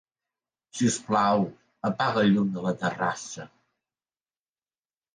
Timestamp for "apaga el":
1.91-2.33